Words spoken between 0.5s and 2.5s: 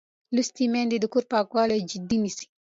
میندې د کور پاکوالی جدي نیسي.